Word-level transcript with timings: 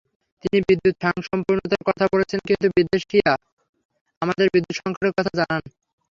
তিনি 0.43 0.57
বিদ্যুতে 0.61 0.99
স্বয়ংসম্পূর্ণতার 1.01 1.83
কথা 1.89 2.03
বলেছেন, 2.13 2.39
কিন্তু 2.47 2.67
বিদেশিরা 2.75 3.33
আমাদের 4.21 4.45
বিদ্যুৎ-সংকটের 4.53 5.11
কথা 5.17 5.31
জানেন। 5.39 5.63